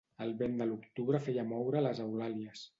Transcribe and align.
El 0.25 0.31
vent 0.39 0.55
de 0.61 0.67
l'octubre 0.69 1.21
feia 1.27 1.45
moure 1.53 1.87
les 1.89 2.05
eulàlies. 2.09 2.69